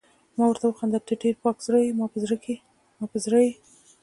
[0.37, 1.89] ما ورته وخندل: ته ډېره پاک زړه يې،
[2.95, 3.53] زما په زړه یې.